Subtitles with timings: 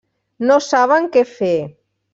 [0.51, 1.53] No saben què fer.